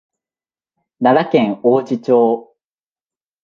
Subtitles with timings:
[0.99, 2.55] 奈良県王寺町